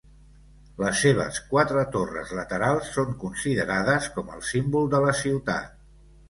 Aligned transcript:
Les 0.83 1.01
seves 1.01 1.35
quatre 1.51 1.83
torres 1.95 2.31
laterals 2.37 2.89
són 2.95 3.13
considerades 3.25 4.09
com 4.17 4.33
el 4.39 4.43
símbol 4.49 4.91
de 4.97 5.03
la 5.05 5.15
ciutat. 5.23 5.79